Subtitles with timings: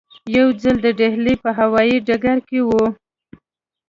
[0.35, 2.85] یو ځل د ډیلي په هوایي ډګر کې وو.